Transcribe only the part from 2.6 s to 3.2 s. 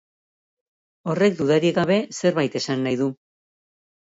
esan nahi du.